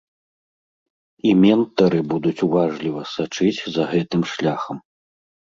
[1.31, 4.77] І ментары будуць уважліва сачыць за гэтым шляхам.